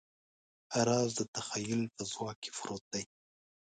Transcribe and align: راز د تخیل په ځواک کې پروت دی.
راز 0.87 1.09
د 1.19 1.21
تخیل 1.35 1.81
په 1.95 2.01
ځواک 2.11 2.37
کې 2.43 2.51
پروت 2.57 2.83
دی. 2.93 3.03